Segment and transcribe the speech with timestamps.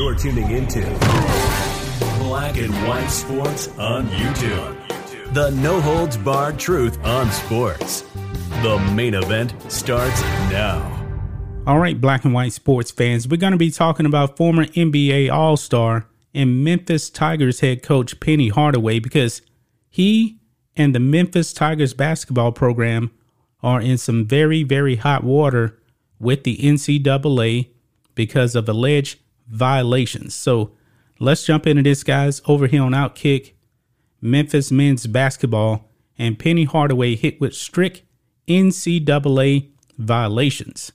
[0.00, 0.80] You're tuning into
[2.20, 5.34] Black and White Sports on YouTube.
[5.34, 8.00] The no holds barred truth on sports.
[8.62, 10.80] The main event starts now.
[11.66, 15.30] All right, Black and White Sports fans, we're going to be talking about former NBA
[15.30, 19.42] All Star and Memphis Tigers head coach Penny Hardaway because
[19.90, 20.38] he
[20.78, 23.10] and the Memphis Tigers basketball program
[23.62, 25.78] are in some very, very hot water
[26.18, 27.68] with the NCAA
[28.14, 29.18] because of alleged
[29.50, 30.34] violations.
[30.34, 30.72] So
[31.18, 32.40] let's jump into this, guys.
[32.46, 33.52] Over here on Outkick,
[34.20, 38.02] Memphis men's basketball and Penny Hardaway hit with strict
[38.46, 40.92] NCAA violations.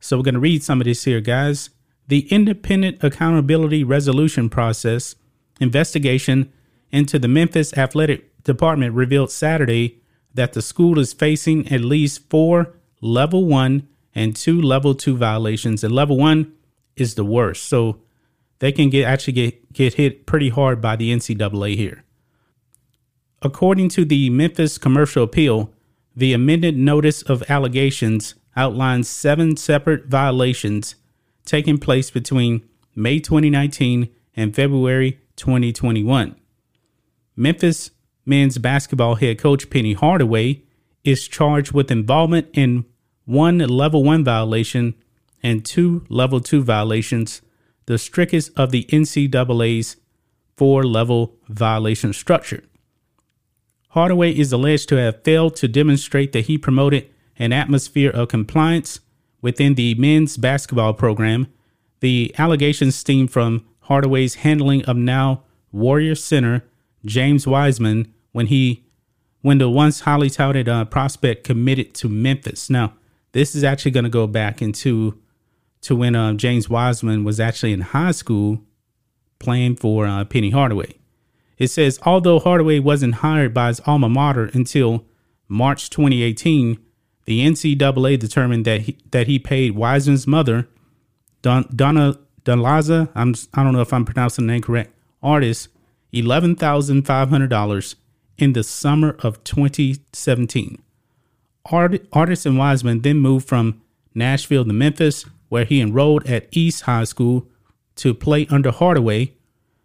[0.00, 1.70] So we're going to read some of this here, guys.
[2.08, 5.14] The Independent Accountability Resolution Process
[5.60, 6.52] investigation
[6.90, 10.02] into the Memphis Athletic Department revealed Saturday
[10.34, 15.82] that the school is facing at least four level one and two level two violations.
[15.82, 16.52] And level one
[16.96, 17.64] is the worst.
[17.64, 18.00] So
[18.58, 22.04] they can get actually get, get hit pretty hard by the NCAA here.
[23.42, 25.70] According to the Memphis Commercial Appeal,
[26.16, 30.94] the amended notice of allegations outlines seven separate violations
[31.44, 36.36] taking place between May 2019 and February 2021.
[37.36, 37.90] Memphis
[38.24, 40.62] men's basketball head coach Penny Hardaway
[41.02, 42.84] is charged with involvement in
[43.24, 44.94] one level one violation
[45.44, 47.42] and two level two violations,
[47.86, 49.96] the strictest of the NCAA's
[50.56, 52.64] four level violation structure.
[53.90, 59.00] Hardaway is alleged to have failed to demonstrate that he promoted an atmosphere of compliance
[59.42, 61.46] within the men's basketball program.
[62.00, 66.64] The allegations stem from Hardaway's handling of now Warrior center
[67.04, 68.84] James Wiseman when he
[69.42, 72.70] when the once highly touted uh, prospect committed to Memphis.
[72.70, 72.94] Now,
[73.32, 75.18] this is actually going to go back into
[75.84, 78.60] to when uh, James Wiseman was actually in high school
[79.38, 80.94] playing for uh, Penny Hardaway.
[81.58, 85.04] It says although Hardaway wasn't hired by his alma mater until
[85.48, 86.78] March 2018,
[87.26, 90.68] the NCAA determined that he, that he paid Wiseman's mother,
[91.42, 95.68] Don, Donna Dalaza, I'm I don't know if I'm pronouncing the name correct, Artis,
[96.12, 97.96] eleven thousand five hundred dollars
[98.36, 100.82] in the summer of 2017.
[101.66, 103.80] Art, Artis and Wiseman then moved from
[104.14, 107.46] Nashville to Memphis, where he enrolled at East High School
[107.94, 109.34] to play under Hardaway,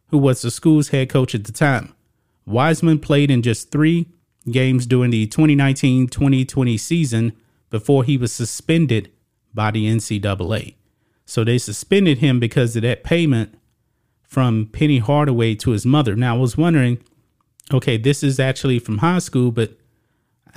[0.08, 1.94] who was the school's head coach at the time.
[2.44, 4.08] Wiseman played in just three
[4.50, 7.34] games during the 2019 2020 season
[7.70, 9.12] before he was suspended
[9.54, 10.74] by the NCAA.
[11.28, 13.54] So they suspended him because of that payment
[14.24, 16.16] from Penny Hardaway to his mother.
[16.16, 16.98] Now, I was wondering
[17.72, 19.78] okay, this is actually from high school, but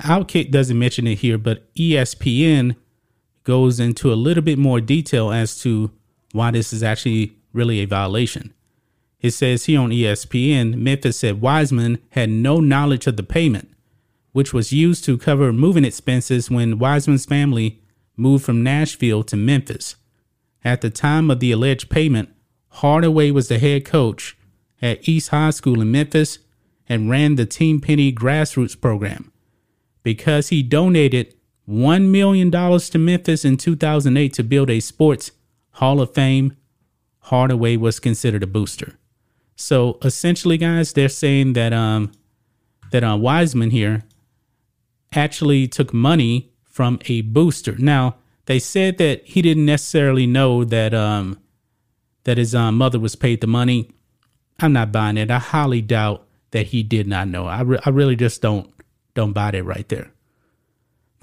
[0.01, 2.77] Outkick doesn't mention it here, but ESPN
[3.43, 5.91] goes into a little bit more detail as to
[6.31, 8.53] why this is actually really a violation.
[9.21, 13.73] It says here on ESPN, Memphis said Wiseman had no knowledge of the payment
[14.33, 17.79] which was used to cover moving expenses when Wiseman's family
[18.17, 19.95] moved from Nashville to Memphis.
[20.65, 22.29] At the time of the alleged payment,
[22.69, 24.35] Hardaway was the head coach
[24.81, 26.39] at East High School in Memphis
[26.89, 29.31] and ran the Team Penny grassroots program.
[30.01, 31.33] Because he donated
[31.69, 35.31] $1 million to Memphis in 2008 to build a sports
[35.73, 36.55] Hall of Fame,
[37.19, 38.97] Hardaway was considered a booster.
[39.55, 42.11] So essentially, guys, they're saying that um
[42.91, 44.03] that uh, Wiseman here
[45.13, 47.75] actually took money from a booster.
[47.77, 51.39] Now, they said that he didn't necessarily know that um
[52.25, 53.89] that his uh, mother was paid the money.
[54.59, 55.31] I'm not buying it.
[55.31, 57.47] I highly doubt that he did not know.
[57.47, 58.71] I, re- I really just don't
[59.13, 60.11] don't buy that right there.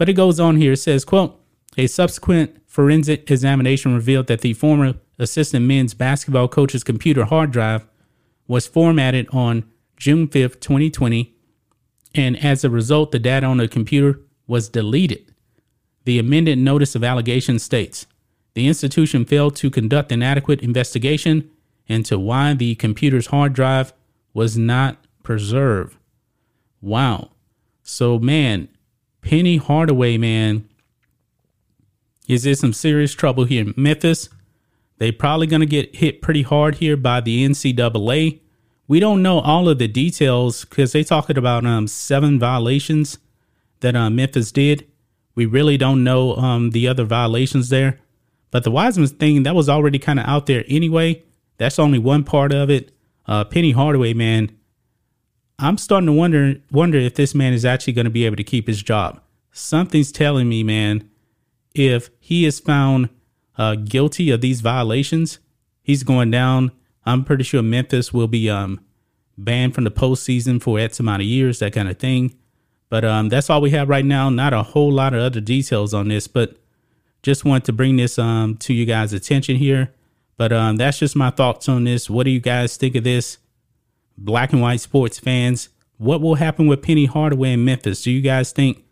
[0.01, 0.73] But it goes on here.
[0.73, 1.39] It says, quote,
[1.77, 7.87] a subsequent forensic examination revealed that the former assistant men's basketball coach's computer hard drive
[8.49, 9.65] was formatted on
[9.99, 11.35] June 5th, 2020
[12.15, 15.35] and as a result, the data on the computer was deleted.
[16.07, 18.07] The amended notice of allegation states
[18.55, 21.51] the institution failed to conduct an adequate investigation
[21.89, 23.93] into why the computer's hard drive
[24.33, 25.99] was not preserved.
[26.81, 27.33] Wow.
[27.83, 28.69] So, man,
[29.23, 30.69] Penny Hardaway, man,
[32.29, 33.73] is there some serious trouble here?
[33.77, 34.29] Memphis,
[34.99, 38.41] They probably going to get hit pretty hard here by the NCAA.
[38.87, 43.19] We don't know all of the details because they talking about um seven violations
[43.81, 44.87] that uh, Memphis did.
[45.35, 48.01] We really don't know um the other violations there.
[48.51, 51.23] But the Wiseman thing that was already kind of out there anyway.
[51.57, 52.91] That's only one part of it.
[53.27, 54.51] Uh, Penny Hardaway, man,
[55.61, 58.45] I'm starting to wonder wonder if this man is actually going to be able to
[58.45, 59.21] keep his job.
[59.53, 61.09] Something's telling me, man,
[61.75, 63.11] if he is found
[63.59, 65.39] uh, guilty of these violations,
[65.83, 66.73] he's going down.
[67.05, 68.81] I'm pretty sure Memphis will be um,
[69.37, 72.35] banned from the postseason for X amount of years, that kind of thing.
[72.89, 74.31] But um, that's all we have right now.
[74.31, 76.57] Not a whole lot of other details on this, but
[77.23, 79.93] just want to bring this um, to you guys' attention here.
[80.37, 82.09] But um, that's just my thoughts on this.
[82.09, 83.39] What do you guys think of this?
[84.21, 88.03] Black and white sports fans, what will happen with Penny Hardaway in Memphis?
[88.03, 88.85] Do you guys think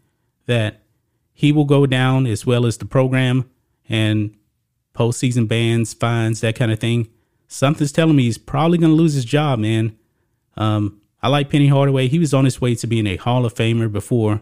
[0.46, 0.82] that
[1.32, 3.48] he will go down as well as the program
[3.88, 4.34] and
[4.94, 7.08] postseason bans, fines, that kind of thing?
[7.46, 9.96] Something's telling me he's probably going to lose his job, man.
[10.56, 12.08] Um, I like Penny Hardaway.
[12.08, 14.40] He was on his way to being a Hall of Famer before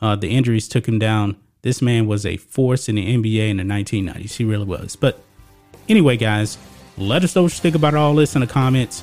[0.00, 1.36] uh, the injuries took him down.
[1.62, 4.36] This man was a force in the NBA in the 1990s.
[4.36, 4.96] He really was.
[4.96, 5.20] But
[5.88, 6.58] anyway, guys,
[6.96, 9.02] let us know what you think about all this in the comments.